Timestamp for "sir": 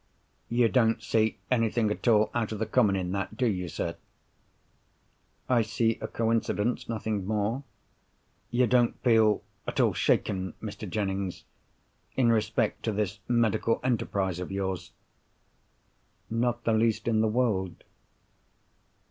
3.69-3.95